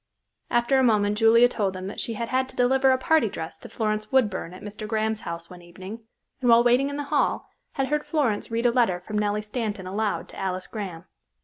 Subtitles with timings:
[0.49, 3.59] After a moment Julia told them that she had had to deliver a party dress
[3.59, 4.87] to Florence Woodburn at Mr.
[4.87, 5.99] Graham's house one evening
[6.41, 9.85] and, while waiting in the hall, had heard Florence read a letter from Nellie Stanton
[9.85, 11.05] aloud to Alice Graham.